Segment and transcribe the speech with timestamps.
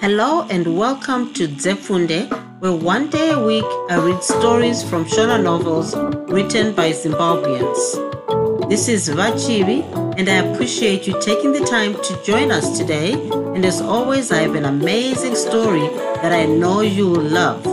[0.00, 5.42] Hello and welcome to Zefunde, where one day a week I read stories from Shona
[5.42, 5.96] novels
[6.30, 8.68] written by Zimbabweans.
[8.68, 9.82] This is Vachivi,
[10.16, 13.14] and I appreciate you taking the time to join us today.
[13.54, 15.88] And as always, I have an amazing story
[16.22, 17.66] that I know you will love.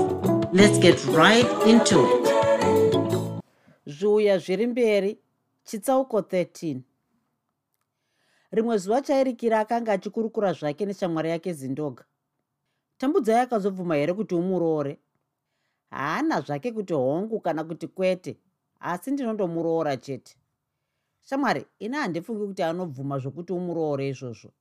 [0.51, 2.25] Let's get right into it.
[3.87, 5.17] zvuya zviri mberi
[5.63, 6.77] chitsauko 13
[8.51, 12.05] rimwe zuva chairikira akanga achikurukura zvake neshamwari yake zindoga
[13.05, 14.99] tambudzai akazobvuma here kuti umuroore?
[15.89, 18.37] Haana zvake kuti hongu kana kuti kwete
[18.79, 20.37] asi ndinondomuroora chete.
[21.23, 24.51] Shamwari ina handifungi kuti anobvuma zvokuti umuroore izvozvo.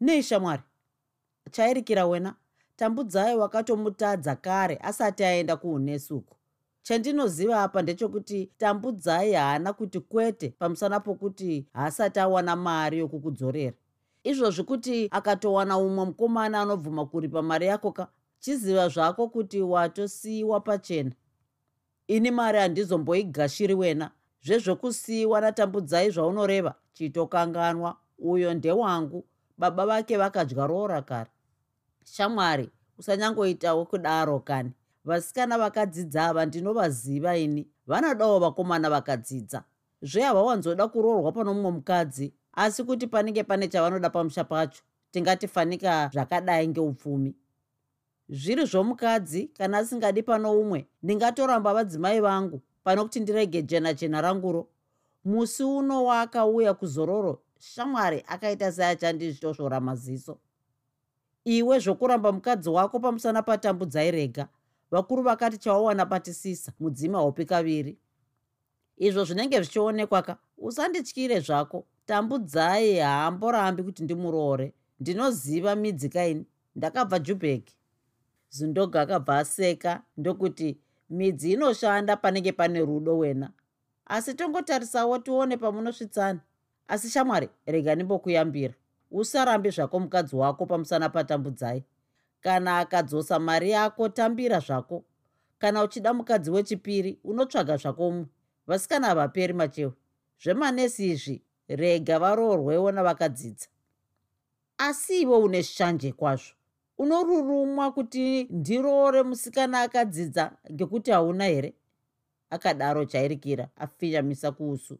[0.00, 0.62] Nei shamwari?
[1.50, 2.34] Chairikira wena.
[2.76, 6.36] Tambudzai wakatomutadza kare asati aenda kuunesuku
[6.82, 13.76] chandinoziva apa ndechekuti tambudzai haana kuti kwete pamusana pokuti haasati awana mari yokukudzorera
[14.24, 18.08] izvozvi kuti akatowana umwe mukomana anobvuma kuripa mari yako ka
[18.40, 21.12] chiziva zvako kuti watosiyiwa pachena?
[22.08, 24.10] Ini mari handizomboigashiri wena.
[24.42, 26.74] Zvezvokusiyiwa natambudzai zvaunoreva.
[26.92, 29.24] Chitokanganwa uyo ndewangu
[29.58, 31.30] baba vake vakadya roora kare.
[32.04, 34.72] Shamwari usanyangoitawo kudaro kani.
[35.04, 37.68] Vasikana vakadzidza ava ndinovaziva ini.
[37.86, 39.64] Vanodawo vakomana vakadzidza.
[40.02, 47.34] Zvehavawanzoda kuroorwa pano mumwe mukadzi asi kuti panenge pane chavanoda pamusha pacho tingatifanika zvakadai ngeupfumi.
[48.28, 54.68] Zviri zvomukadzi kana asingadi pano umwe ndingatoramba vadzimai vangu pano kuti ndirege jena jena ranguro.
[55.24, 60.38] Musi uno waakauya kuzororo shamwari akaita seachandizvitoshora maziso.
[61.44, 64.48] Iwe zvokuramba mukadzi wako pamusana patambudzai rega
[64.90, 67.98] vakuru vakati chawawana patisisa mudzima hopi kaviri.
[68.96, 74.74] Izvo zvinenge zvichionekwa ka usandityire zvako tambudzai haamborambi kuti ndimuroore.
[75.00, 76.46] Ndinoziva midzi kaini?
[76.76, 77.70] Ndakabva jubek
[78.48, 80.78] zindoga akabva aseka ndokuti
[81.10, 83.50] midzi inoshanda panenge pane rudo wena.
[84.06, 86.40] Asi tongotarisawo tione pamunosvitsana.
[86.88, 88.74] Asi shamwari rega nimbokuyambira.
[89.10, 91.84] Usarambe zvako mukadzi wako pamusana patambudzai.
[92.40, 95.04] Kana akadzosa mari yako tambira zvako.
[95.58, 98.26] Kana uchida mukadzi wechipiri unotsvaga zvakomwe
[98.66, 99.92] vasikana havaperi machewe.
[100.42, 103.66] Zvemanesi izvi rega varoorwewo navakadzidza.
[104.78, 106.54] Asi iwe une shanje kwazvo.
[106.98, 111.74] Unorurumwa kuti ndiroore musikana akadzidza ngekuti hauna here?
[112.50, 114.98] Akadaro chairikira afinyamisa kuusu.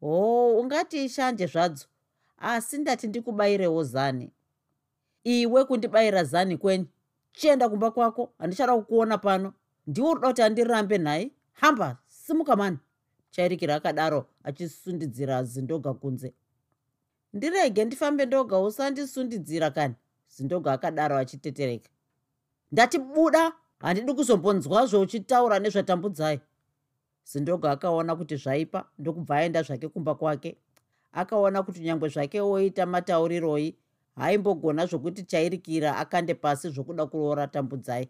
[0.00, 1.86] Hoo ungati ishanje zvadzo
[2.38, 4.32] asi ndati ndikubayirewo zani.
[5.24, 6.86] Iwe kundibayira zani kweni
[7.32, 9.52] chienda kumba kwako handichada kukuona pano.
[9.86, 12.78] Ndiwo uroda kuti andirambe nhai hamba simuka mani
[13.34, 16.34] chairikira akadaro achisundidzira zindoga kunze.
[17.32, 19.94] Ndirege ndifambe ndoga usandisundidzira kani?
[20.28, 21.90] Zindoga akadaro achitetereka.
[22.72, 26.40] Ndati buda handidi kuzombonzwazvo uchitaura nezvatambudzai.
[27.24, 30.56] Zindoga akaona kuti zvaipa ndokubva aenda zvake kumba kwake.
[31.12, 33.76] Akaona kuti nyange zvake oita matauriroi
[34.16, 38.08] haimbogona zvokuti chairikira akande pasi zvokuda kuroora tambudzai.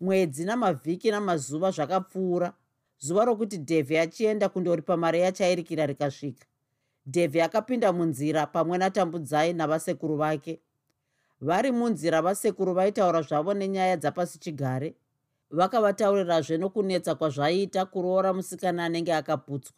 [0.00, 2.52] Mwedzi namavhiki namazuva zvakapfuura
[3.00, 6.46] zuva rokuti dhevhi achienda kundoripa mari yachairikira rikasvika.
[7.06, 10.60] Dhevhi akapinda munzira pamwe natambudzai navasekuru vake.
[11.40, 14.94] Vari munzira vasekuru vaitaura zvavo nenyaya dzapasi chigare.
[15.50, 19.76] Vakavataurirazve nokunetsa kwazvaiita kuroora musikana anenge akaputswa.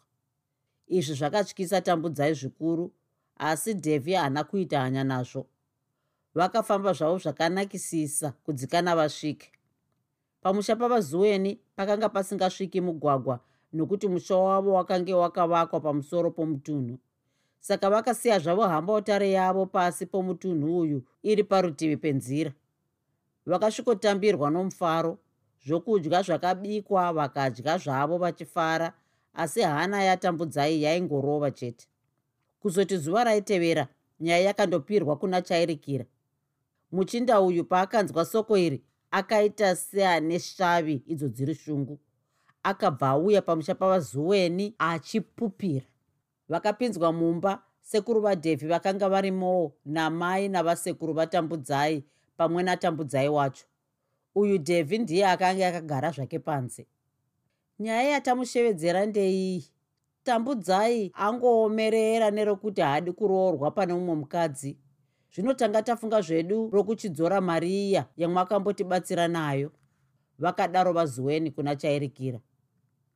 [0.87, 2.91] Izvi zvakatyisa tambudzai zvikuru
[3.37, 5.47] asi dhevhi haana kuita hanya nazvo.
[6.35, 9.52] Vakafamba zvavo zvakanakisisa kudzikana vasvike
[10.43, 13.39] pamusha pavazuweni pakanga pasingasviki mugwagwa
[13.73, 16.99] nokuti musha wavo wakange wakavakwa pamusoro pomutunhu.
[17.59, 22.51] Saka vakasiya zvavo hambautare yavo pasi pomutunhu uyu iri parutivi penzira.
[23.45, 25.17] Vakasvikotambirwa nomufaro
[25.65, 28.93] zvokudya zvakabikwa vakadya zvavo vachifara
[29.33, 31.87] asi hana yatambudzai yaingorova chete.
[32.59, 33.87] Kuzoti zuva raitevera
[34.19, 36.05] nyaya yakandopirwa kuna chairikira.
[36.91, 38.83] Muchinda uyu paakanzwa soko iri
[39.13, 41.99] akaita seane svavi idzo dziri shungu.
[42.63, 45.85] Akabva auya pamusha pavazuweni achipupira.
[46.49, 52.03] Vakapinzwa mumba sekuru vadhevhi vakanga varimowo namai navasekuru vatambudzai
[52.37, 53.65] pamwe natambudzai wacho.
[54.35, 56.87] Uyu dhevhi ndiye akanga akagara zvake panze.
[57.79, 59.67] Nyaya yatamushevedzera ndeiyi
[60.23, 64.77] tambudzai angoomerera nerokuti haadi kuroorwa pane mumwe mukadzi
[65.35, 69.71] zvino tanga tafunga zvedu rokuchidzora mari iya yamwakambotibatsira nayo.
[70.39, 72.39] Vakadaro vazuweni kuna chairikira.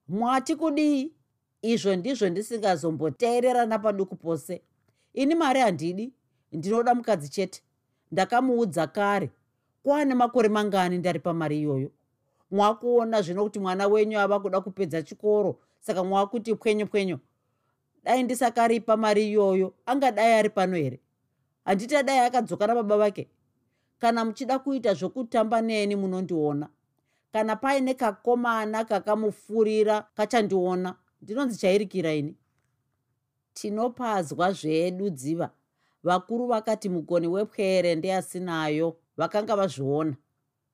[0.08, 1.14] Mwati kudii?
[1.62, 4.62] Izvo ndizvo ndisingazomboteerera napaduku pose.
[5.14, 6.14] Ini mari handidi
[6.52, 7.62] ndinoda mukadzi chete.
[8.12, 9.32] Ndakamuudza kare.
[9.84, 11.92] Kwaane makore mangani ndari pamari iyoyo.
[12.52, 17.20] Mwakuona zvino kuti mwana wenyu ava kuda kupedza chikoro saka mwakuti pwenyu pwenyu
[18.04, 21.00] dai ndisakaripa mari iyoyo angadai ari pano here
[21.68, 23.28] handiti adai akadzoka nababa vake.
[24.00, 26.70] Kana muchida kuita zvokutamba neni munondiona.
[27.34, 30.96] Kana paine kakomana kakamufurira kachandiona.
[31.22, 32.36] Ndinonzi chairikira ini.
[33.54, 35.50] Tinopazwa zvedu dziva.
[36.04, 40.16] Vakuru vakati mugoni wepwere ndeasinayo vakanga vazviona.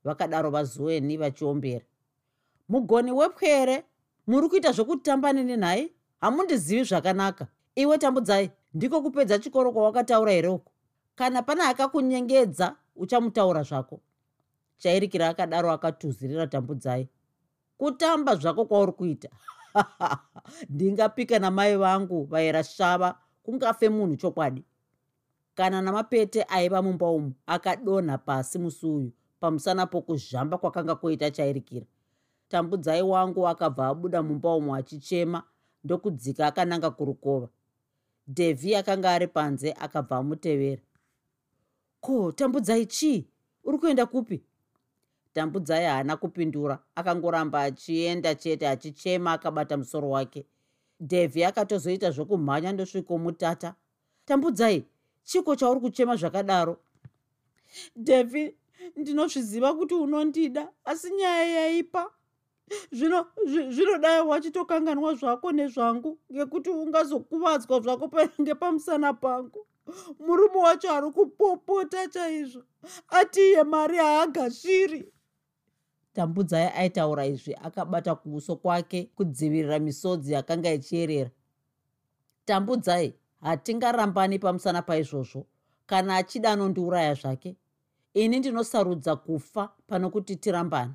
[0.04, 1.86] Vakadaro vazuweni vachiombera.
[2.70, 3.84] Mugoni wepwere
[4.28, 5.94] muri kuita zvokutamba neni nhai?
[6.22, 7.48] Hamundizivi zvakanaka.
[7.76, 10.73] Iwe tambudzai ndiko kupedza chikoro kwawakataura here uko
[11.16, 14.02] kana pane akakunyengedza uchamutaura zvako.
[14.78, 17.10] Chairikira akadaro akatuzirira tambudzai
[17.78, 19.30] kutamba zvako kwauri kuita
[20.70, 24.66] ndingapika namai vangu vaira svava kungafe munhu chokwadi.
[25.56, 31.86] Kana namapete aiva mumba umu akadonha pasi musi uyu pamusana pokuzhamba kwakanga kuita chairikira.
[32.50, 35.44] Tambudzai wangu akabva abuda mumba umu achichema
[35.84, 37.50] ndokudzika akananga kurukova.
[38.28, 40.82] Devhi akanga ari panze akabva amutevera
[42.04, 43.26] ko tambudzai chii
[43.64, 44.44] uri kuenda kupi?
[45.34, 46.80] Tambudzai haana kupindura.
[46.96, 50.46] Akangoramba achienda chete achichema akabata musoro wake.
[51.00, 53.76] Devhi akatozoita zvokumhanya ndosvikomutata
[54.26, 54.84] tambudzai
[55.24, 56.78] chiko chauri kuchema zvakadaro?
[57.96, 58.56] Devhi
[58.96, 62.12] ndinozviziva kuti unondida asi nyaya yaipa.
[62.92, 69.66] Zvino zvinodai wachitokanganwa zvako nezvangu ngekuti ungazokuvadzwa zvako panenge pamusana pangu
[70.20, 72.64] murume wacho ari kupopota chaizvo
[73.08, 75.14] atiye mari haagashiri
[76.14, 81.32] tambudzai aitaura izvi akabata kuuso kwake kudzivirira misodzi yakanga ichiyerera.
[82.46, 85.46] Tambudzai hatingarambani pamusana paizvozvo.
[85.86, 87.56] Kana achida anondiuraya zvake
[88.14, 90.94] ini ndinosarudza kufa pano kuti tirambani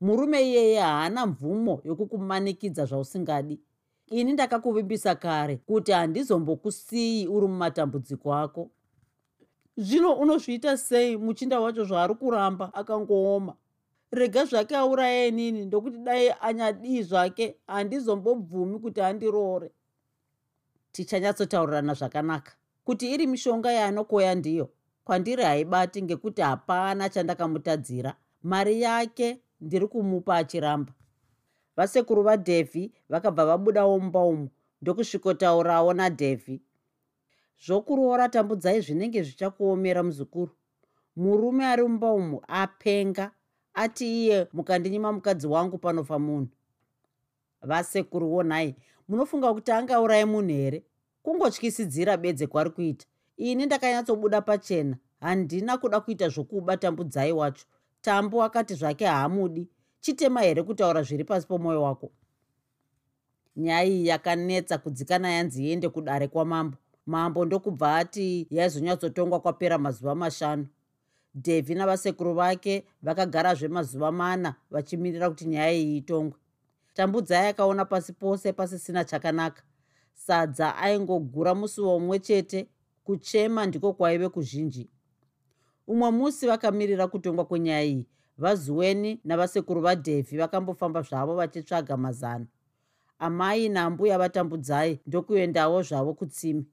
[0.00, 3.60] murume iyeye haana mvumo yokukumanikidza zvausingadi
[4.06, 8.70] ini ndakakuvimbisa kare kuti handizombokusiyi uri mumatambudziko ako.
[9.76, 13.54] Zvino unozviita sei muchinda wacho zvaari kuramba akangooma?
[14.10, 19.70] Rega zvake auraya inini ndokuti dai anyadii zvake handizombobvumi kuti andiroore
[20.92, 22.52] tichanyatsotaurana zvakanaka.
[22.84, 24.70] Kuti iri mishonga yaanokoya ndiyo
[25.04, 30.92] kwandiri haibati ngekuti hapana chandakamutadzira mari yake ndiri kumupa achiramba
[31.76, 34.48] vasekuru vadhevhi vakabva vabudawo mumba umu
[34.82, 36.62] ndokusvikotaurawo nadhevhi
[37.64, 40.52] zvokuroora tambudzai zvinenge zvichakuomera muzukuru.
[41.16, 43.30] Murume ari mumba umu apenga
[43.74, 46.48] ati iye mukandinyima mukadzi wangu panofa munhu.
[47.62, 48.76] Vasekuruwo nhai
[49.08, 50.84] munofunga kuti angaurai munhu here?
[51.22, 53.06] Kungotyisidzira bedze kwari kuita.
[53.36, 54.96] Ini ndakanyatsobuda pachena.
[55.20, 57.66] Handina kuda kuita zvokuba tambudzai wacho.
[58.00, 59.68] Tambo akati zvake haamudi
[60.06, 62.10] chitema here kutaura zviri pasi pomwoyo wako?
[63.56, 66.76] Nyaya iyi yakanetsa kudzikana yanzi iende kudare kwamambo.
[67.06, 70.66] Mambo ndokubva ati yaizonyatsotongwa kwapera mazuva mashanu.
[71.34, 76.38] Dhevhi navasekuru vake vakagarazve mazuva mana vachimirira kuti nyaya iyi itongwe.
[76.94, 79.62] Tambudzai akaona pasi pose pasisina chakanaka.
[80.14, 82.68] Sadza aingogura musi womwe chete
[83.04, 84.90] kuchema ndiko kwaive kuzhinji.
[85.86, 88.06] Umwe musi vakamirira kutongwa kwenyaya iyi
[88.38, 92.46] vazuweni navasekuru vadhevhi vakambofamba zvavo vachitsvaga mazano.
[93.18, 96.66] Amai nambuya vatambudzai ndokuendawo zvavo kutsimi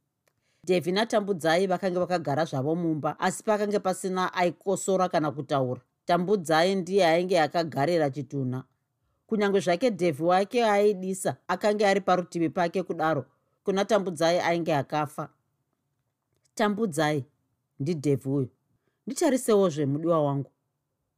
[0.65, 5.81] dhevhi natambudzai vakanga vakagara zvavo mumba asi pakange pasina aikosora kana kutaura.
[6.05, 8.63] Tambudzai ndiye ainge akagarira chitunha
[9.27, 13.25] kunyange zvake dhevhi wake aidisa akanga ari parutivi pake kudaro
[13.63, 15.29] kuna tambudzai ainge akafa.
[16.55, 17.25] Tambudzai
[17.79, 18.49] ndidhevhi uyo
[19.07, 20.52] nditarisewozve mudiwa wangu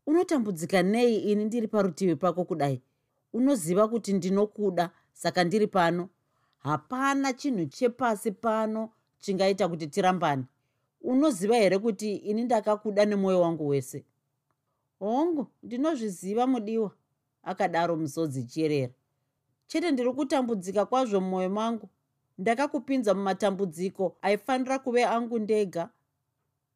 [0.07, 2.81] unotambudzika nei ini ndiri parutivi pako kudai?
[3.33, 6.09] Unoziva kuti ndinokuda saka ndiri pano.
[6.59, 10.45] Hapana chinhu chepasi pano chingaita kuti tirambani
[11.05, 14.05] unoziva here kuti ini ndakakuda nemwoyo wangu wese?
[14.99, 16.91] Hongu ndinozviziva mudiwa
[17.43, 18.93] akadaro musodzi chierera
[19.67, 21.89] chete ndiri kutambudzika kwazvo mumwoyo mangu.
[22.37, 25.89] Ndakakupinza mumatambudziko aifanira kuve angu ndega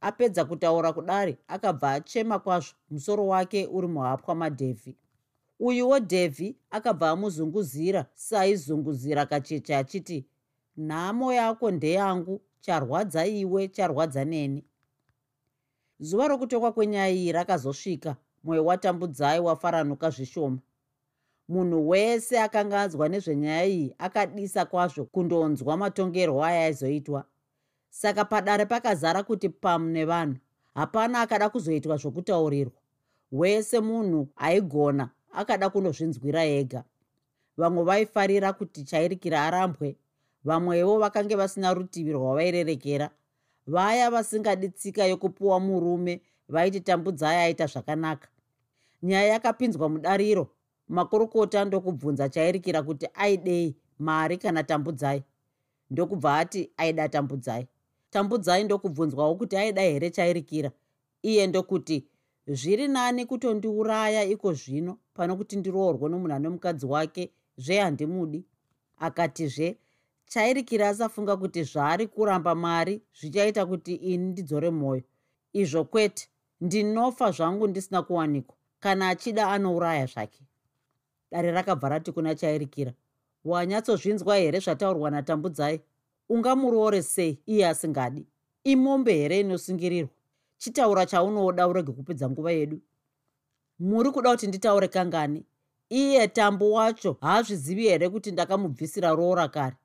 [0.01, 4.95] apedza kutaura kudare akabva achema kwazvo musoro wake uri muhapwa madhevhi
[5.59, 10.25] uyuwo dhevhi akabva amuzunguzira saaizunguzira kacheche achiti
[10.77, 14.63] nhamo yako ndeyangu charwadza iwe charwadza neni.
[15.99, 20.59] Zuva rokutokwa kwenyaya iyi rakazosvika mwoyo watambudzai wafaranuka zvishoma.
[21.49, 27.25] Munhu wese akanga anzwa nezvenyaya iyi akadisa kwazvo kundonzwa matongerwo ayaizoitwa
[27.89, 30.37] saka padare pakazara kuti pamu nevanhu
[30.75, 32.73] hapana akada kuzoitwa zvokutaurirwa.
[33.31, 36.83] Wese munhu aigona akada kundozvinzwira ega.
[37.57, 39.95] Vamwe vaifarira kuti chairikira arambwe
[40.43, 43.09] vamwewo vakange vasina rutivi rwavairerekera.
[43.67, 48.27] Vaya vasingadi tsika yokupiwa murume vaiti tambudzai aita zvakanaka.
[49.03, 50.49] Nyaya yakapinzwa mudariro
[50.87, 55.23] makurukota ndokubvunza chairikira kuti aidei mari kana tambudzai.
[55.89, 57.67] Ndokubva ati aida tambudzai
[58.09, 60.71] tambudzai ndokubvunzwawo kuti aida here chairikira.
[61.21, 62.07] Iye ndokuti
[62.47, 68.45] zviri nani kutondiuraya iko zvino pano kuti ndiroorwe nomunhu ane mukadzi wake zvehandimudi
[68.97, 69.77] akatizve
[70.25, 75.03] chairikira asafunga kuti zvaari kuramba mari zvichaita kuti ini ndidzore mwoyo.
[75.53, 76.27] Izvo kwete
[76.61, 78.55] ndinofa zvangu ndisina kuwanikwa.
[78.79, 80.43] Kana achida anouraya zvake.
[81.31, 82.93] Dare rakabva rati kuna chairikira
[83.45, 85.81] wanyatsozvinzwa here zvataurwa natambudzai
[86.29, 87.39] ungamuroore sei?
[87.45, 88.25] Iye asingadi.
[88.63, 90.09] Imombe here inosungirirwa
[90.57, 92.79] chitaura chaunoda urege kupedza nguva yedu.
[93.79, 95.45] Muri kuda kuti nditaure kangani?
[95.89, 99.75] Iye tambo wacho haazvizivi here kuti ndakamubvisira roora kare?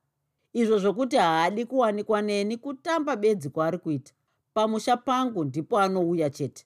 [0.52, 4.12] Izvo zvokuti haadi kuwanikwa neni kutamba bedzi kwaari kuita.
[4.54, 6.64] Pamusha pangu ndipo anouya chete.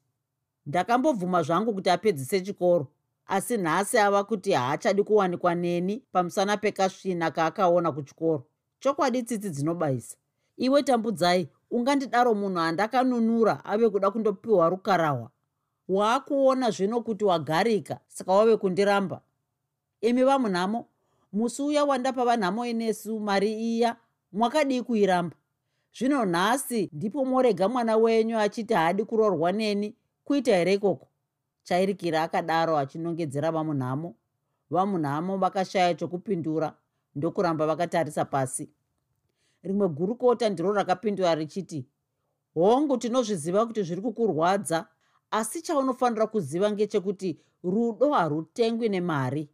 [0.67, 2.87] Ndakambobvuma zvangu kuti apedzise chikoro
[3.27, 8.47] asi nhasi ava kuti haachadi kuwanikwa neni pamusana pekasvina kaakaona kuchikoro
[8.81, 10.17] chokwadi tsitsi dzinobayisa
[10.57, 15.31] iwe tambudzai ungandidaro munhu andakanunura ave kuda kundopiwa rukarahwa.
[15.89, 19.21] Waakuona zvino kuti wagarika saka wave kundiramba.
[20.01, 20.87] Imi vamunhamo
[21.33, 23.97] musi uya wandapa vanhamo inesu mari iya
[24.33, 25.37] mwakadii kuiramba?
[25.99, 29.95] Zvino nhasi ndipo morega mwana wenyu achiti haadi kuroorwa neni
[30.25, 31.09] kuita here ikoko?
[31.63, 34.15] Chairikira akadaro achinongedzera vamunhamo.
[34.71, 36.75] Vamunhamo vakashaya chokupindura
[37.15, 38.71] ndokuramba vakatarisa pasi.
[39.63, 41.87] Rimwe gurukota ndiro rakapindura richiti
[42.55, 44.87] hongu tinozviziva kuti zviri kukurwadza
[45.31, 49.49] asi chaunofanira kuziva ngechekuti rudo harutengwi nemari.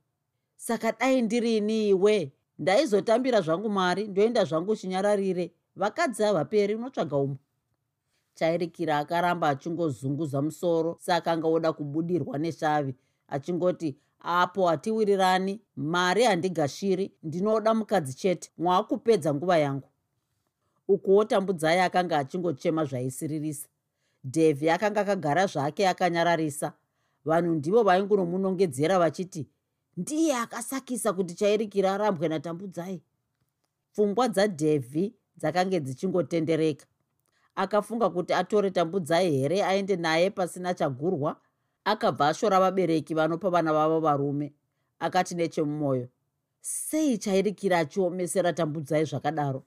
[0.57, 7.37] Saka dai ndirini iwe ndaizotambira zvangu mari ndoenda zvangu chinyararire vakadzi havaperi unotsvaga umo
[8.35, 12.95] chairikira akaramba achingozunguza musoro seakanga oda kubudirwa neshavi
[13.29, 19.89] achingoti apo hatiwirirani mari handigashiri ndinoda mukadzi chete mwaakupedza nguva yangu.
[20.89, 23.69] Ukuwo tambudzai akanga achingochema zvaisiririsa.
[24.25, 26.73] Dhevhi akanga akagara zvake akanyararisa.
[27.25, 29.49] Vanhu ndivo vaingunomunongedzera vachiti
[29.97, 33.03] ndiye akasakisa kuti chairikira arambwe natambudzai.
[33.93, 36.87] Pfungwa dzadhevhi dzakange dzichingotendereka.
[37.55, 41.37] Akafunga kuti atore tambudzai here aende naye pasina chagurwa
[41.85, 44.53] akabva ashora vabereki vanopa vana vavo varume.
[45.01, 46.09] Akati nechemumwoyo
[46.61, 49.63] sei chairikira achiomesera tambudzai zvakadaro?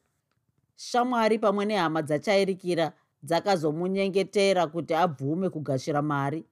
[0.76, 2.94] Shamwari pamwe nehama dzachairikira
[3.24, 6.46] dzakazomunyengetera kuti abvume kugashira mari.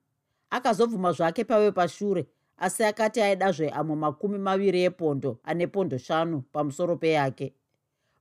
[0.50, 6.95] Akazobvuma zvake pave pashure asi akati aidazve amwe makumi maviri epondo ane pondo shanu pamusoro
[6.95, 7.53] peyake.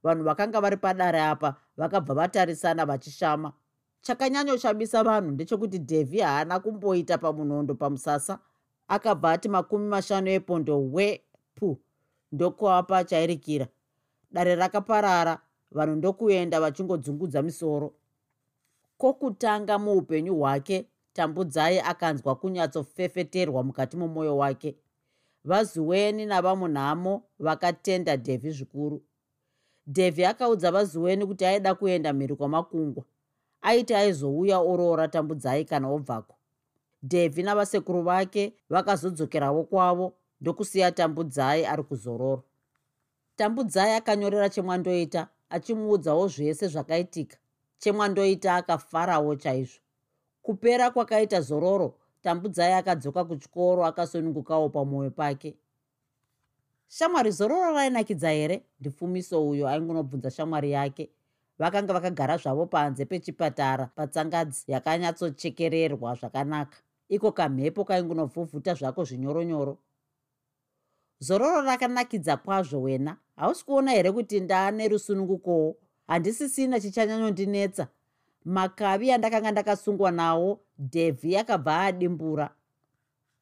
[0.03, 3.53] Vanhu vakanga vari padare apa vakabva vatarisana vachishama
[4.05, 8.39] chakanyanyoshamisa vanhu ndechekuti dhevhi haana kumboita pamunondo pamusasa.
[8.89, 11.21] Akabva ati makumi mashanu epondo we
[11.55, 11.79] pu
[12.33, 13.67] ndokuapa chairikira.
[14.31, 17.95] Dare rakaparara vanhu ndokuenda vachingodzungudza misoro.
[18.99, 24.77] Kwokutanga muupenyu hwake tambudzai akanzwa kunyatsofefeterwa mukati momwoyo wake.
[25.45, 29.03] Vazuweni navamunhamo vakatenda dhevhi zvikuru.
[29.87, 33.05] Dhevhi akaudza vazuweni kuti aida kuenda mhiri kwamakungwa
[33.64, 36.35] aiti aizouya oroora tambudzai kana obvako.
[37.02, 42.42] Dhevhi navasekuru vake vakazodzokerawo kwavo ndokusiya tambudzai ari kuzororo
[43.37, 47.37] tambudzai akanyorera chemwandoita achimuudzawo zvese zvakaitika.
[47.78, 49.80] Chemwandoita akafarawo chaizvo.
[50.42, 55.56] Kupera kwakaita zororo tambudzai akadzoka kuchikoro akasunungukawo pamwoyo pake.
[56.88, 58.62] Shamwari zororo rainakidza here?
[58.80, 61.11] Ndipfumiso uyo aingunobvunza shamwari yake
[61.59, 66.79] vakanga vakagara zvavo panze pechipatara patsangadzi yakanyatsochekererwa zvakanaka.
[67.09, 69.79] Iko kamhepo kaingunovhuvhuta zvako zvinyoronyoro.
[71.21, 73.17] Zororo rakanakidza kwazvo wena.
[73.37, 75.77] Hausi kuona here kuti ndaane rusunungukowo?
[76.07, 77.89] Handisisina chichanyanyondinetsa.
[78.45, 82.55] Makavi andakanga ndakasungwa nawo dhevhi akabva adimbura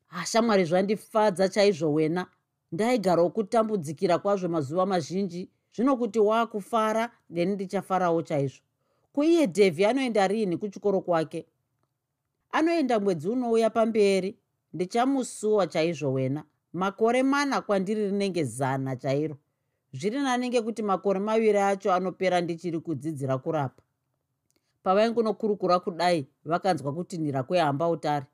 [0.06, 2.26] hashamwari zvandifadza chaizvo wena.
[2.72, 8.62] Ndaigarawo kutambudzikira kwazvo mazuva mazhinji zvino kuti waakufara neni ndichafarawo chaizvo.
[9.12, 11.46] Kuiye dhevhi anoenda riini kuchikoro kwake?
[12.50, 14.38] Anoenda mwedzi unouya pamberi
[14.72, 16.44] ndichamusuwa chaizvo wena.
[16.72, 19.36] Makore mana kwandiri rinenge zana chairo.
[19.92, 23.82] Zviri nani ngekuti makore maviri acho anopera ndichiri kudzidzira kurapa.
[24.82, 28.26] Pavaingonokurukura kudai vakanzwa kutinhira kwehamba utare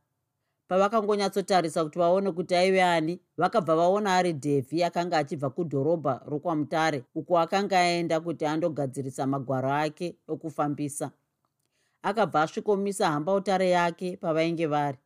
[0.68, 7.38] pavakangonyatsotarisa kuti vaone kuti aive ani vakabva vaona ari dhevhi akanga achibva kudhorobha rokwamutare uko
[7.38, 11.10] akanga aenda kuti andogadzirisa magwaro ake okufambisa.
[12.02, 14.98] Akabva asvikomisa hamba utare yake pavainge vari.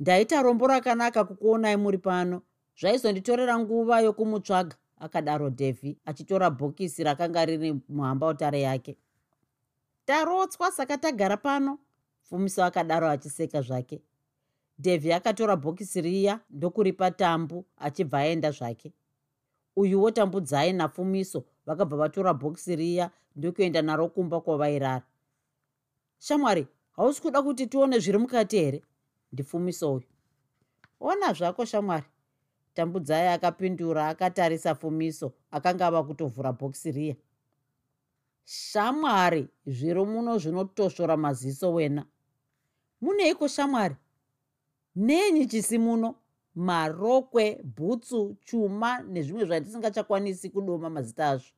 [0.00, 2.42] Ndaita rombo rakanaka kukuonai muri pano.
[2.80, 8.96] Zvaizonditorera nguva yokumutsvaga akadaro dhevhi achitora bhokisi rakanga riri muhamba utare yake.
[10.04, 11.78] Tarotswa saka tagara pano
[12.22, 14.02] fumiso akadaro achiseka zvake
[14.78, 18.92] dhevhi akatora bhokisi riya ndokuripa tambu achibva aenda zvake.
[19.76, 25.02] Uyuwo tambudzai nafumiso vakabva vatora bhokisi riya ndokuenda naro kumba kwavairara.
[26.18, 28.82] Shamwari hausi kuda kuti tione zviri mukati here?
[29.32, 30.06] Ndifumiso uyu.
[31.00, 32.06] Ona zvako shamwari.
[32.74, 37.16] Tambudzai akapindura akatarisa fumiso akanga ava kutovhura bhokisi riya.
[38.44, 42.06] Shamwari zviri muno zvinotosvora maziso wena.
[43.00, 43.96] Muneiko shamwari
[44.96, 46.14] nenyi chisi muno
[46.54, 51.52] marokwe bhutsu chuma nezvimwe zvandisingachakwanisi kudoma mazita azvo.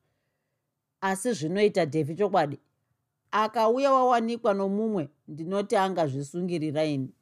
[1.01, 2.59] Asi zvinoita dhevhi chokwadi
[3.31, 7.13] akauya wawanikwa nomumwe ndinoti angazvisungirira ini.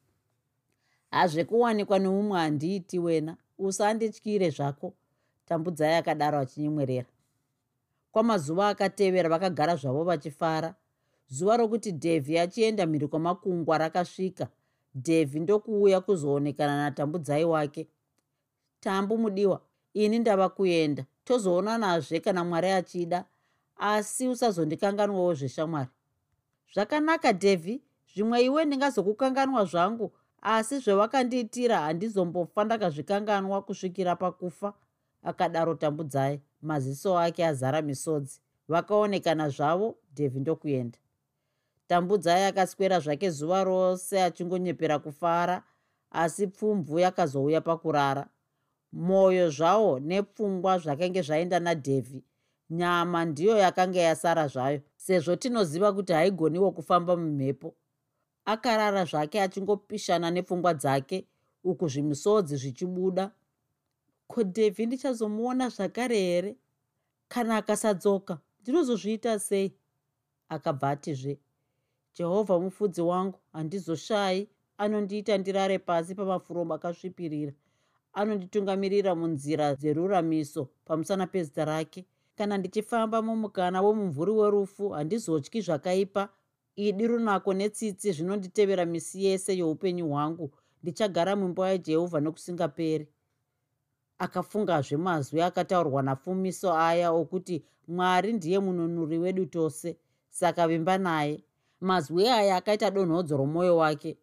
[1.10, 4.94] Hazvekuwanikwa nomumwe handiiti wena usandityire zvako
[5.46, 7.06] tambudzai akadaro achinyemwerera.
[8.12, 10.74] Kwamazuva akatevera vakagara zvavo vachifara
[11.30, 14.48] zuva rokuti dhevhi achienda mhiri kwamakungwa rakasvika
[14.94, 17.88] dhevhi ndokuuya kuzoonekana natambudzai wake.
[18.80, 19.60] Tambu mudiwa
[19.94, 23.24] ini ndava kuenda tozoonanazve kana mwari achida
[23.76, 25.90] asi usazondikanganwawo zveshamwari
[26.74, 27.82] zvakanaka dhevhi
[28.14, 34.74] zvimwe iwe ndingazokukanganwa zvangu asi zvewakandiitira handizombofa ndakazvikanganwa kusvikira pakufa
[35.22, 38.40] akadaro tambudzai maziso ake azara misodzi.
[38.68, 40.98] Vakaonekana zvavo dhevhi ndokuenda
[41.88, 45.62] tambudzai akaswera zvake zuva rose achingonyepera kufara
[46.10, 48.28] asi pfumvu yakazouya pakurara.
[48.92, 52.24] Mwoyo zvawo nepfungwa zvakange zvaenda nadhevhi
[52.70, 57.74] nyama ndiyo yakanga yasara zvayo sezvo tinoziva kuti haigoniwo kufamba mumhepo.
[58.44, 61.26] Akarara zvake achingopishana nepfungwa dzake
[61.64, 63.30] uku zvimusodzi zvichibuda.
[64.26, 66.56] Ko dhevhi ndichazomuona zvakare here?
[67.28, 69.72] Kana akasadzoka ndinozozviita sei?
[70.48, 71.38] Akabva atizve
[72.18, 77.52] jehovha mufudzi wangu handizoshayi anondiita ndirare pasi pamafuro akasvipirira
[78.12, 82.06] anonditungamirira munzira dzeruramiso pamusana pezita rake.
[82.36, 86.28] Kana ndichifamba mumukana womumvuri werufu handizotyi zvakaipa.
[86.76, 90.50] Idi runako netsitsi zvinonditevera misi yese youpenyu hwangu.
[90.82, 93.08] Ndichagara mumba yajehovha nokusingaperi.
[94.18, 99.96] Akafungazve mazwi akataurwa nafumiso aya okuti mwari ndiye mununuri wedu tose.
[100.28, 101.44] Saka vimba naye
[101.80, 104.18] mazwi aya akaita donhodzo romwoyo wake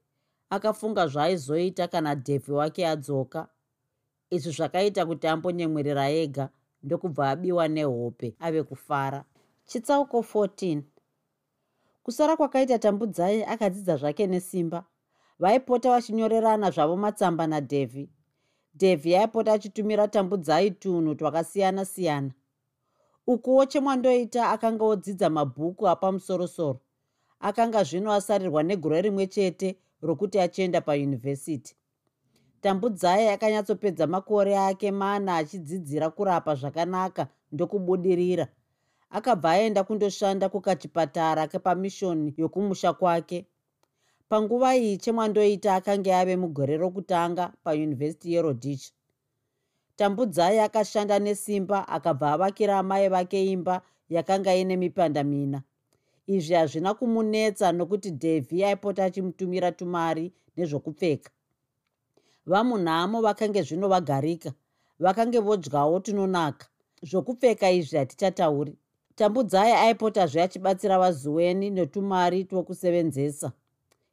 [0.49, 3.47] akafunga zvaaizoita kana dhevhi wake adzoka.
[4.29, 6.49] Izvi zvakaita kuti ambonyemwerera ega
[6.83, 9.25] ndokubva abiwa nehope ave kufara.
[9.65, 10.81] Chitsauko 14
[12.03, 14.85] kusara kwakaita tambudzai akadzidza zvake nesimba
[15.39, 18.09] vaipota vachinyorerana zvavo matsamba nadhevhi
[18.75, 22.31] dhevhi aipota achitumira tambudzai tunhu twakasiyana-siyana.
[23.27, 26.79] Ukuwo chemwandoita akanga odzidza mabhuku apamusorosoro
[27.47, 29.69] akanga zvino asarirwa negore rimwe chete
[30.01, 31.75] rokuti achienda payunivhesiti.
[32.62, 38.47] Tambudzai akanyatsopedza makore ake mana achidzidzira kurapa zvakanaka ndokubudirira.
[39.10, 43.45] Akabva aenda kundoshanda kukachipatara kepamishoni yokumusha kwake.
[44.29, 48.86] Panguva iyi chemwandoita akanga ave mugore rokutanga payunivhesiti yerodich
[49.95, 55.62] tambudzai akashanda nesimba akabva avakira amai vake imba yakanga ine mipanda mina
[56.27, 61.29] izvi hazvina kumunetsa nokuti dhevhi aipota achimutumira tumari nezvokupfeka.
[62.45, 64.53] Vamunhamo vakange zvino vagarika
[64.99, 66.65] vakange vodyawo tunonaka
[67.03, 68.77] zvokupfeka izvi hatichatauri
[69.15, 73.51] tambudzai aipotazve achibatsira vazuweni netumari twokusevenzesa.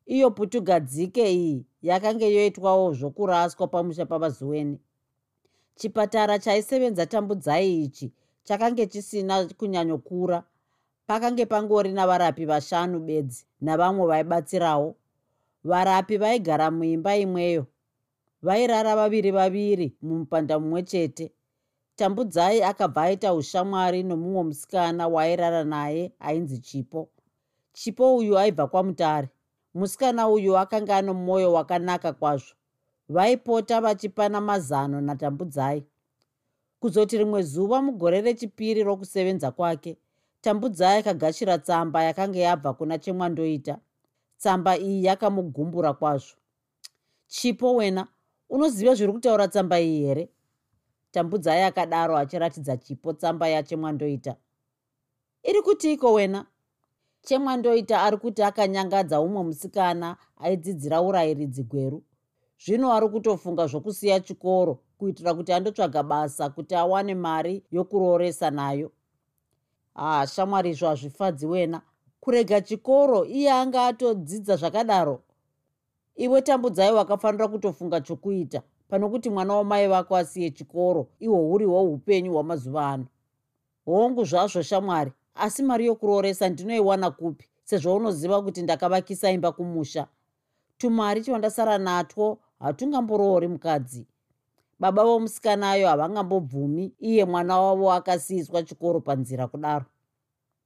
[0.06, 4.80] Iyo putugadzike iyi yakanga yoitwawo zvokuraswa pamusha pavazuweni.
[5.74, 8.12] Chipatara chaisevenza tambudzai ichi
[8.44, 10.44] chakange chisina kunyanyokura
[11.06, 14.96] pakange pangori navarapi vashanu bedzi navamwe vaibatsirawo
[15.64, 17.66] varapi vaigara muimba imweyo.
[18.42, 21.32] Vairara vaviri vaviri mumupanda mumwe chete.
[21.96, 27.08] Tambudzai akabva aita ushamwari nomumwe musikana waairara naye ainzi chipo.
[27.72, 29.28] Chipo uyu aibva kwamutare.
[29.74, 32.54] Musikana uyu akanga ano mwoyo wakanaka kwazvo.
[33.08, 35.86] Vaipota vachipana mazano natambudzai.
[36.80, 39.98] Kuzoti rimwe zuva mugore rechipiri rokusevenza kwake
[40.42, 43.78] tambudzai akagashira tsamba yakanga yabva kuna chemwandoita.
[44.38, 46.36] Tsamba iyi yakamugumbura kwazvo.
[47.26, 48.08] Chipo wena
[48.50, 50.28] unoziva zviri kutaura tsamba iyi here?
[51.10, 54.36] Tambudzai akadaro achiratidza chipo tsamba yachemwandoita.
[55.42, 56.46] Iri kutiiko wena?
[57.22, 62.02] Chemwandoita ari kuti akanyangadza umwe musikana aidzidzira urayiridzi gweru.
[62.58, 68.92] Zvino ari kutofunga zvokusiya chikoro kuitira kuti andotsvaga basa kuti awane mari yokurooresa nayo
[69.94, 71.82] haa shamwari izvo hazvifadzi wena.
[72.20, 75.22] Kurega chikoro iye anga atodzidza zvakadaro.
[76.16, 82.32] Iwe tambudzai wakafanira kutofunga chokuita pano kuti mwana wamai vako asiye chikoro ihwo huriwo upenyu
[82.32, 83.06] hwamazuva ano.
[83.84, 90.06] Hongu zvazvo shamwari asi mari yokurooresa ndinoiwana kupi sezvo unoziva kuti ndakavakisa imba kumusha?
[90.78, 94.06] Tumari twandasara natwo hatungamboroori mukadzi
[94.82, 99.84] baba vomusikanayo havangambobvumi iye mwana wavo akasiyiswa chikoro panzira kudaro.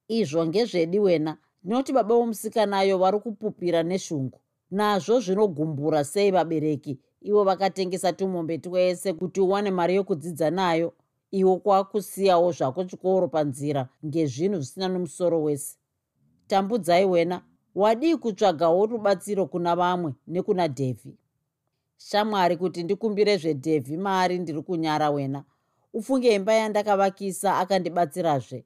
[0.09, 6.99] Izvo ngezvedi wena ndinoti baba vomusikanayo vari kupupira neshungu nazvo zvinogumbura sei vabereki?
[7.21, 10.93] Ivo vakatengesa tumombe twese kuti uwane mari yokudzidza nayo
[11.31, 15.77] iwo kwakusiyawo zvako chikoro panzira ngezvinhu zvisina nomusoro wese.
[16.47, 17.43] Tambudzai wena
[17.75, 21.19] wadii kutsvagawo rubatsiro kuna vamwe nekuna dhevhi
[21.99, 25.45] shamwari kuti ndikumbire zvedhevhi mari ndiri kunyara wena.
[25.93, 28.65] Ufunge imba yandakavakisa akandibatsirazve.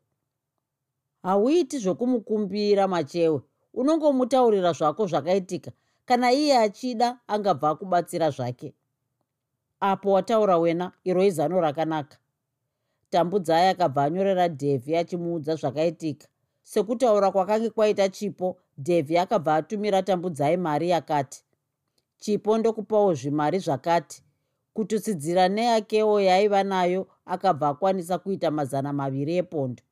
[1.23, 3.41] Hauiti zvokumukumbira machewe.
[3.75, 5.71] Unongomutaurira zvako zvakaitika.
[6.05, 8.75] Kana iye achida angabva akubatsira zvake.
[9.81, 12.19] Apo wataura wena iro izano rakanaka.
[13.11, 16.29] Tambudzai akabva anyorera dhevhi achimuudza zvakaitika.
[16.63, 21.45] Sekutaura kwakange kwaita chipo dhevhi akabva atumira tambudzai mari yakati
[22.21, 24.23] chipo ndokupawo zvimari zvakati.
[24.75, 29.83] Kututsidzira neyakewo yaaiva nayo akabva akwanisa kuita mazana maviri epondo.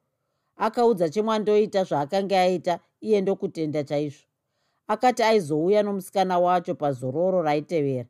[0.56, 4.26] Akaudza chemwandoita zvaakanga aita iye ndokutenda chaizvo.
[4.88, 8.08] Akati aizouya nomusikana wacho pazororo raitevera.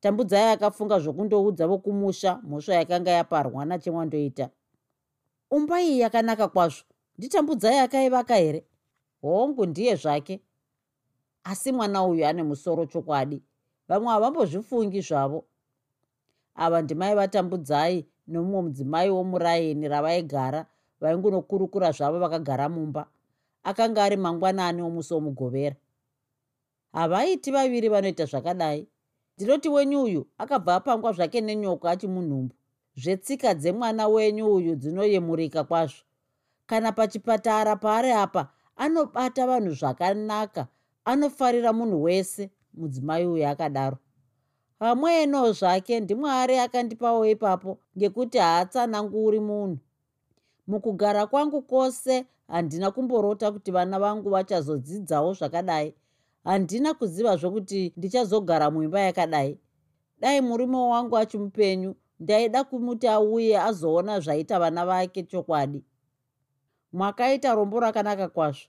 [0.00, 4.50] Tambudzai akafunga zvokundoudza vokumusha mhosva yakanga yaparwa nachemwandoita.
[5.50, 6.84] Umba iyi yakanaka kwazvo.
[7.18, 8.64] Nditambudzai akaivaka here?
[9.22, 10.40] Hongu ndiye zvake
[11.44, 13.42] asi mwana uyu ane musoro chokwadi.
[13.88, 15.44] Vamwe havambozvifungi zvavo.
[16.54, 20.66] Ava ndimai vatambudzai nomumwe mudzimai womuraini ravaigara
[21.00, 23.06] vaingunokurukura zvavo vakagara mumba.
[23.62, 25.76] Akanga ari mangwanani womusi womugovera
[26.92, 28.88] havaiti vaviri vanoita zvakadai.
[29.36, 32.54] Ndinoti wenyu uyu akabva apangwa zvake nenyoko achimunhumbu
[32.96, 36.04] zvetsika dzemwana wenyu uyu dzinoyemurika kwazvo.
[36.66, 40.68] Kana pachipatara paari apa anobata vanhu zvakanaka
[41.10, 43.98] anofarira munhu wese mudzimai uyu akadaro.
[44.80, 49.78] Hamweno zvake ndimwari akandipawo ipapo ngekuti haatsananguri munhu.
[50.66, 55.94] Mukugara kwangu kwose handina kumborota kuti vana vangu vachazodzidzawo zvakadai.
[56.44, 59.58] Handina kuzivazvo kuti ndichazogara muimba yakadai.
[60.20, 65.84] Dai murume wangu achimupenyu ndaida kumuti auye azoona zvaita vana vake chokwadi.
[66.92, 68.68] Mwakaita rombo rakanaka kwazvo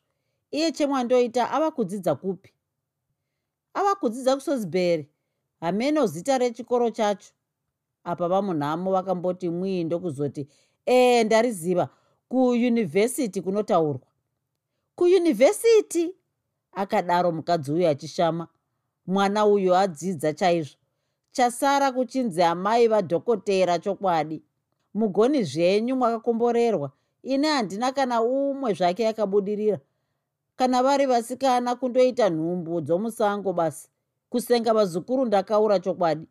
[0.52, 2.54] iye chemwandoita ava kudzidza kupi?
[3.74, 5.10] Ava kudzidza kusosbury
[5.60, 7.34] hameno zita rechikoro chacho.
[8.04, 10.48] Apa vamunhamo vakamboti mwii ndokuzoti
[10.88, 11.90] ee ndariziva
[12.30, 14.08] kuyunivhesiti kunotaurwa.
[14.96, 16.16] Kuyunivhesiti?
[16.72, 18.48] Akadaro mukadzi uyu achishama.
[19.08, 20.78] Mwana uyu adzidza chaizvo.
[21.32, 24.44] Chasara kuchinzi amai vadhokotera chokwadi.
[24.94, 26.92] Mugoni zvenyu mwakakomborerwa.
[27.24, 29.80] Ine handina kana umwe zvake yakabudirira
[30.62, 33.90] kana vari vasikana kundoita nhumbu dzomusango basi
[34.30, 36.28] kusenga vazukuru ndakaura chokwadi.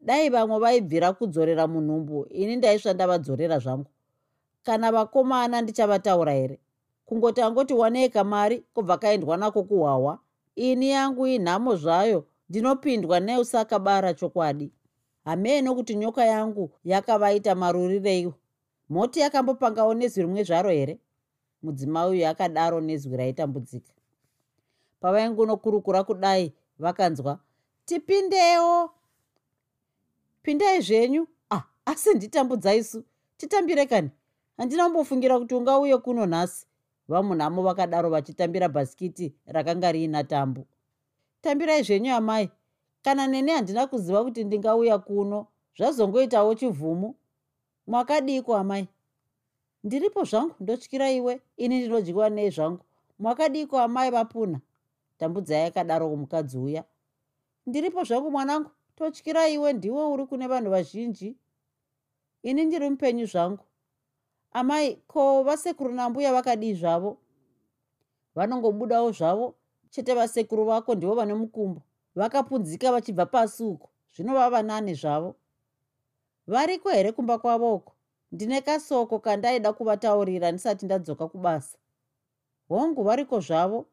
[0.00, 3.90] Dai vamwe vaibvira kudzorera munhumbu ini ndaisva ndavadzorera zvangu.
[4.62, 6.60] Kana vakomana ndichavataura here?
[7.06, 10.18] Kungoti angoti waneka mari kubva kaendwa nako kuhwahwa?
[10.54, 14.72] Ini yangu inhamo zvayo ndinopindwa neusakabara chokwadi.
[15.24, 18.34] Hameno kuti nyoka yangu yakavaita marurireiwo.
[18.88, 20.98] Moti yakambopangawo nezwi rimwe zvaro here
[21.66, 23.92] mudzimai uyu akadaro nezwi raitambudzika.
[25.00, 27.38] Pavaingunokurukura kudai vakanzwa
[27.84, 28.90] tipindewo.
[30.42, 31.26] Pindai zvenyu?
[31.50, 33.04] Ah asi nditambudzaisu
[33.36, 34.10] titambire kani?
[34.56, 36.66] Handina kumbofungira kuti ungauye kuno nhasi.
[37.08, 40.66] Vamunhamo vakadaro vachitambira bhasikiti rakanga riina tambo.
[41.40, 42.50] Tambirai zvenyu amai.
[43.02, 47.14] Kana neni handina kuziva kuti ndingauya kuno zvazongoitawo chivhumu?
[47.86, 48.88] Mwakadiko amai
[49.86, 52.84] ndiripo zvangu ndotyira iwe ini ndinodyiwa nei zvangu.
[53.18, 54.60] Mwakadiko amai vapuna?
[55.18, 56.84] Tambudzai akadaro kumukadzi uya.
[57.66, 61.36] Ndiripo zvangu mwanangu totyira iwe ndiwe uri kune vanhu vazhinji.
[62.42, 63.64] Ini ndiri mupenyu zvangu.
[64.52, 67.18] Amai ko vasekuru nambuya vakadii zvavo?
[68.34, 69.54] Vanongobudawo zvavo?
[69.90, 71.82] Chete vasekuru vako ndivo vane mukumbo.
[72.14, 73.90] Vakapunzika vachibva pasi uko.
[74.16, 75.36] Zvinovava nani zvavo.
[76.46, 77.95] Variko here kumba kwavoko
[78.32, 81.78] ndine kasoko kandaida kuvataurira ndisati ndadzoka kubasa.
[82.68, 83.86] Hongu variko zvavo?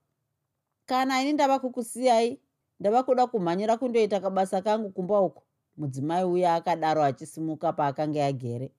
[0.86, 2.40] Kana ini ndava kukusiyai
[2.80, 5.44] ndava kuda kumhanyira kundoita kabasa kangu kumba uko?
[5.78, 8.72] Mudzimai uya akadaro achisimuka paakanga agere.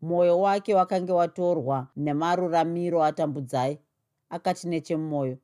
[0.00, 3.78] Mwoyo wake wakange watorwa nemaruramiro atambudzai
[4.28, 5.38] akati nechemumwoyo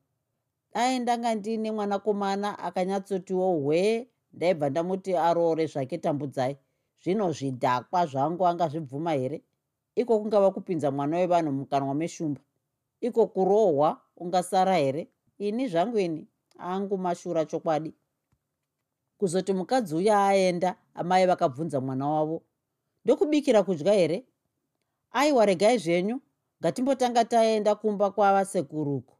[0.74, 6.56] dai ndanga ndiine mwanakomana akanyatsotiwo hwee ndaibva ndamuti aroore zvake tambudzai
[7.02, 9.42] zvino zvidhakwa zvangu angazvibvuma here?
[9.94, 12.40] Iko kungava kupinza mwana wevanhu mukanwa meshumba?
[13.00, 15.08] Iko kurohwa ungasara here?
[15.38, 17.94] Ini zvangu ini angu mashura chokwadi.
[19.18, 22.42] Kuzoti mukadzi uya aenda amai vakabvunza mwana wavo
[23.04, 24.26] ndokubikira kudya here?
[25.12, 26.20] Aiwa regai zvenyu?
[26.60, 29.16] Ngatimbotanga taenda kumba kwavasekuruku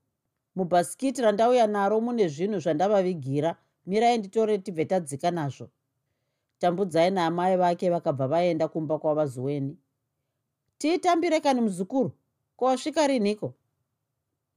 [0.56, 5.66] mubhasikiti randauya naro mune zvinhu zvandavavigira mirai nditore tibve tadzika nazvo
[6.62, 9.76] tambudzai naamai vake vakabva vaenda kumba kwavazuweni.
[10.78, 12.12] Tiitambire kani muzukuru?
[12.56, 13.54] Kwasvika rinhiko?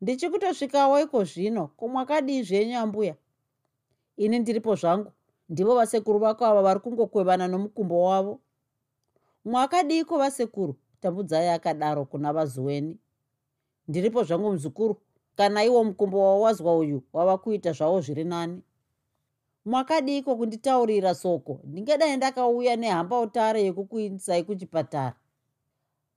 [0.01, 3.15] Ndichikutosvikawo iko zvino komwakadii zvenyu ambuya?
[4.17, 5.11] Ini ndiripo zvangu.
[5.49, 8.39] Ndivo vasekuru vako ava vari kungokwevana nomukumbo wavo.
[9.45, 10.75] Mwakadiiko vasekuru?
[11.01, 12.97] Tambudzai akadaro kuna vazuweni.
[13.87, 15.01] Ndiripo zvangu muzukuru.
[15.35, 18.61] Kana iwo mukumbo wawazwa uyu wava kuita zvavo zviri nani
[19.65, 25.15] mwakadiiko kunditaurira soko ndingadai ndakauya nehamba utare yekukuindisai kuchipatara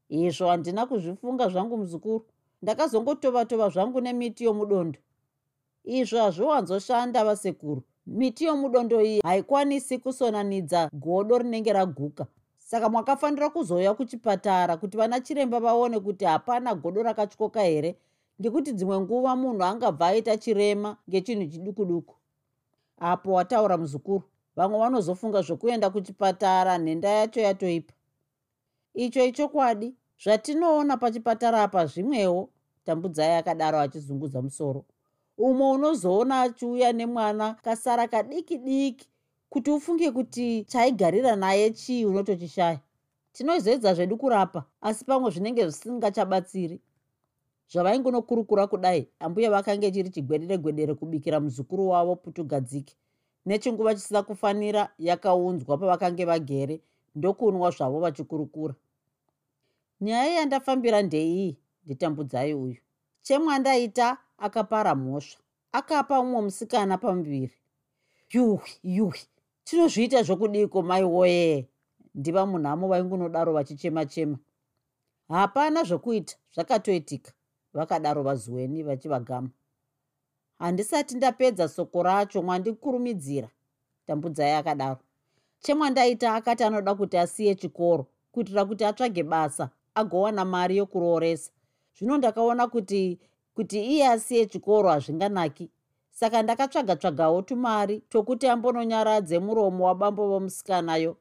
[0.08, 2.26] izvo handina kuzvifunga zvangu muzukuru
[2.62, 4.98] ndakazongotova-tova zvangu nemiti yomudondo
[5.84, 12.26] izvo hazviwanzoshanda vasekuru miti yomudondo iyi haikwanisi kusonanidza godo rinenge raguka.
[12.58, 17.96] Saka mwakafanira kuzouya kuchipatara kuti vana chiremba vaone kuti hapana godo rakatyoka here
[18.40, 22.14] ngekuti dzimwe nguva munhu angabva aita chirema ngechinhu chiduku duku
[23.00, 24.22] apo wataura muzukuru.
[24.56, 27.94] Vamwe vanozofunga zvokuenda kuchipatara nhenda yacho yatoipa.
[28.94, 32.50] Icho ichokwadi zvatinoona pachipatara apa zvimwewo
[32.84, 34.84] tambudzai akadaro achizungudza musoro.
[35.38, 39.08] Umwe unozoona achiuya nemwana kasara kadiki diki
[39.48, 42.80] kuti ufunge kuti chaigarira naye chii unotochishaya.
[43.32, 46.80] Tinozoedza zvedu kurapa asi pamwe zvinenge zvisingachabatsiri
[47.72, 52.96] zvavaingonokurukura kudai ambuya vakange chiri chigwedere gwedere kubikira muzukuru wavo putugadzike.
[53.46, 56.80] Nechinguva chisina kufanira yakaunzwa pavakange vagere
[57.14, 58.74] ndokunwa zvavo vachikurukura.
[60.00, 61.56] Nyaya yandafambira ndeiyi?
[61.84, 62.76] Nditambudzai uyu.
[63.22, 65.40] Chemwandaita akapara mhosva.
[65.72, 67.52] Akapa mumwe musikana pamuviri
[68.30, 69.20] yuhwi yuhwi.
[69.64, 70.82] Tinozviita zvokudiko?
[70.82, 71.68] Mai woye!
[72.14, 74.38] Ndiva munhamo vaingunodaro vachichema chema
[75.28, 77.32] hapana zvokuita zvakatoitika
[77.78, 79.50] vakadaro vazuweni vachivagama.
[80.58, 83.48] Handisati ndapedza soko racho mwandikurumidzira
[84.06, 85.00] tambudzai akadaro.
[85.60, 91.50] Chemwandaita akati anoda kuti asiye chikoro kuitira kuti atsvage basa agowana mari yokurooresa.
[91.98, 93.18] Zvino ndakaona kuti
[93.54, 95.70] kuti iye asiye chikoro hazvinganaki.
[96.10, 101.16] Saka ndakatsvaga-tsvagawo tumari tokuti ambononyaradze muromo wabambo vomusikanayo.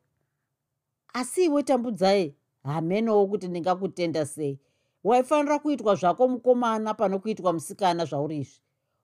[1.14, 4.60] Asi iwe tambudzai hamenowo kuti ndingakutenda sei
[5.08, 8.62] waifanira kuitwa zvako mukomana pano kuitwa musikana zvauri izvi?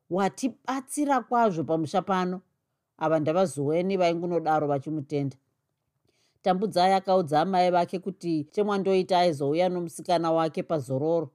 [0.10, 2.42] Watibatsira kwazvo pamusha pano.
[2.98, 5.38] Ava ndavazuweni vaingunodaro vachimutenda.
[6.42, 11.30] Tambudzai akaudza amai vake kuti chemwandoita aizouya nomusikana wake pazororo.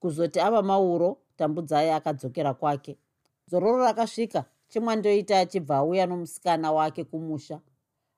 [0.00, 2.98] Kuzoti ava mauro tambudzai akadzokera kwake.
[3.46, 7.60] Zororo rakasvika chemwandoita achibva auya nomusikana wake kumusha.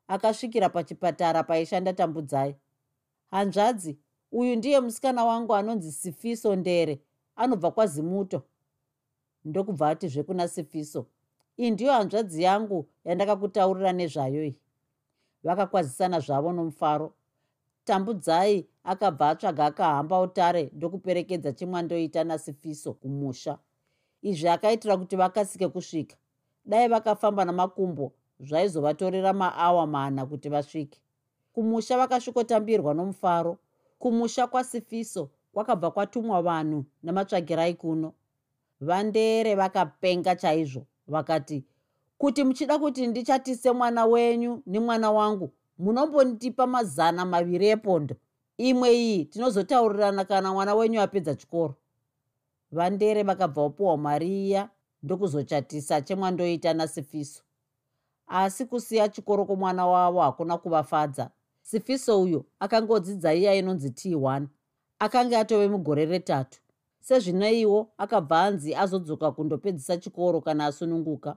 [0.08, 2.56] Akasvikira pachipatara paishanda tambudzai.
[3.30, 3.98] Hanzvadzi
[4.32, 7.00] uyu ndiye musikana wangu anonzi sifiso ndere
[7.36, 8.42] anobva kwazimuto.
[9.44, 11.06] Ndokubva atizve kuna sifiso.
[11.56, 14.58] Iyi ndiyo hanzvadzi yangu yandakakutaurira nezvayo iyi.
[15.44, 17.14] Vakakwazisana zvavo nomufaro.
[17.84, 23.58] Tambudzai akabva atsvaga akahamba utare ndokuperekedza chimwandoita nasifiso kumusha.
[24.22, 26.16] Izvi akaitira kuti vakasike kusvika.
[26.64, 31.00] Dai vakafamba namakumbo zvaizovatorera maawa mana kuti vasvike.
[31.52, 33.58] Kumusha vakasvikotambirwa nomufaro
[34.00, 38.12] kumusha kwasifiso kwakabva kwatumwa vanhu namatsvagirai kuno.
[38.80, 41.64] Vandere vakapenga chaizvo vakati
[42.18, 48.16] kuti muchida kuti ndichatise mwana wenyu nemwana wangu munombondipa mazana maviri epondo.
[48.58, 51.74] Imwe iyi tinozotaurirana kana mwana wenyu apedza chikoro.
[52.72, 54.68] Vandere vakabva upiwa mari iya
[55.02, 57.42] ndokuzochatisa chemwandoita nasifiso.
[58.26, 61.30] Asi kusiya chikoro kwomwana wavo hakuna kuvafadza
[61.70, 64.46] sifiso uyo akangodzidza iya inonzi t1
[64.98, 66.58] akanga atove mugore retatu.
[67.00, 71.36] Sezvineiwo akabva anzi azodzoka kundopedzisa chikoro kana asununguka.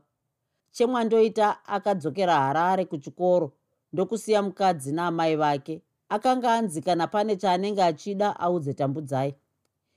[0.71, 3.51] Chemwandoita akadzokera harare kuchikoro
[3.93, 5.81] ndokusiya mukadzi naamai vake.
[6.09, 9.35] Akanga anzi kana pane chaanenge achida audze tambudzai.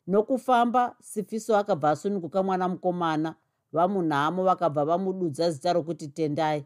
[0.07, 3.35] Nokufamba sifiso akabva asununguka mwana mukomana
[3.72, 6.64] vamunhamo vakabva vamududza zita rokuti tendai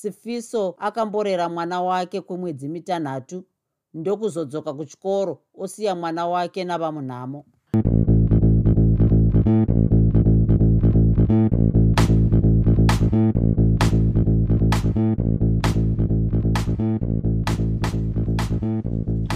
[0.00, 3.44] sifiso akamborera mwana wake kwemwedzi mitanhatu
[3.94, 7.44] ndokuzodzoka kuchikoro osiya mwana wake navamunhamo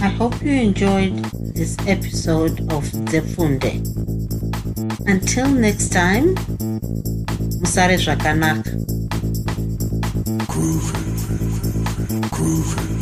[0.01, 1.15] I hope you enjoyed
[1.55, 3.71] this episode of Zefunde.
[5.07, 6.35] Until next time,
[7.61, 8.88] Musare Zvakanaka.
[10.37, 10.91] Groove.
[12.29, 12.98] Groove.